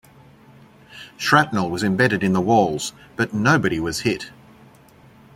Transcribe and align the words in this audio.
Shrapnel 1.15 1.69
was 1.69 1.83
embedded 1.83 2.23
in 2.23 2.33
the 2.33 2.41
walls, 2.41 2.91
but 3.15 3.35
nobody 3.35 3.79
was 3.79 3.99
hit. 3.99 4.31